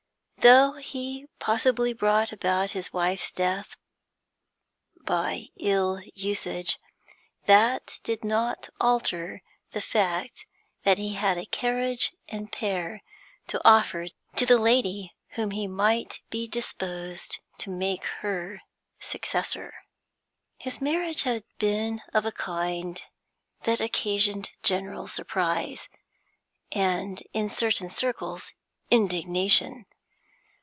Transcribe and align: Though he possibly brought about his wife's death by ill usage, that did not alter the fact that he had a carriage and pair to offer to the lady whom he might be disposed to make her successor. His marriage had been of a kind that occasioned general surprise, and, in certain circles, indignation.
Though 0.43 0.71
he 0.73 1.27
possibly 1.37 1.93
brought 1.93 2.31
about 2.31 2.71
his 2.71 2.91
wife's 2.91 3.31
death 3.31 3.75
by 5.01 5.49
ill 5.59 6.01
usage, 6.15 6.79
that 7.45 7.99
did 8.01 8.23
not 8.23 8.67
alter 8.79 9.43
the 9.69 9.81
fact 9.81 10.47
that 10.81 10.97
he 10.97 11.13
had 11.13 11.37
a 11.37 11.45
carriage 11.45 12.15
and 12.27 12.51
pair 12.51 13.03
to 13.49 13.61
offer 13.63 14.07
to 14.37 14.45
the 14.47 14.57
lady 14.57 15.13
whom 15.33 15.51
he 15.51 15.67
might 15.67 16.21
be 16.31 16.47
disposed 16.47 17.39
to 17.59 17.69
make 17.69 18.05
her 18.21 18.63
successor. 18.99 19.71
His 20.57 20.81
marriage 20.81 21.21
had 21.21 21.43
been 21.59 22.01
of 22.15 22.25
a 22.25 22.31
kind 22.31 22.99
that 23.65 23.79
occasioned 23.79 24.53
general 24.63 25.07
surprise, 25.07 25.87
and, 26.71 27.21
in 27.31 27.47
certain 27.47 27.91
circles, 27.91 28.53
indignation. 28.89 29.85